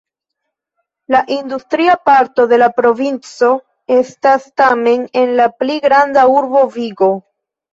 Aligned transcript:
La 1.15 1.19
industria 1.35 1.95
parto 2.09 2.45
de 2.53 2.59
la 2.63 2.69
provinco 2.79 3.51
estas 3.99 4.49
tamen 4.63 5.07
en 5.25 5.37
la 5.43 5.49
pli 5.61 5.77
granda 5.85 6.25
urbo 6.41 6.65
Vigo. 6.81 7.13